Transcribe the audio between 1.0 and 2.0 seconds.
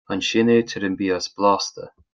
is blasta.